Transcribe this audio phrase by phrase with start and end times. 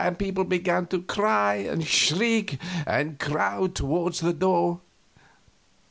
[0.17, 2.57] People began to cry and shriek
[2.87, 4.81] and crowd toward the door.